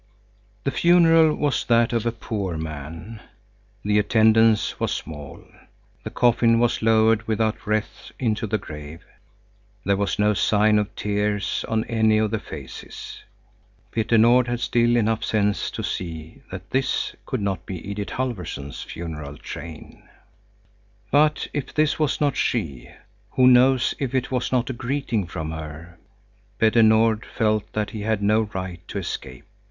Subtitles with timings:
[0.63, 3.21] The funeral was that of a poor man.
[3.83, 5.43] The attendance was small.
[6.03, 9.03] The coffin was lowered without wreaths into the grave.
[9.83, 13.21] There was no sign of tears on any of the faces.
[13.91, 18.81] Petter Nord had still enough sense to see that this could not be Edith Halfvorson's
[18.81, 20.09] funeral train.
[21.11, 22.89] But if this was not she,
[23.33, 25.99] who knows if it was not a greeting from her.
[26.57, 29.45] Petter Nord felt that he had no right to escape.